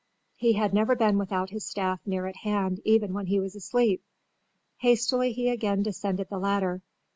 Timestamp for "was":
3.39-3.55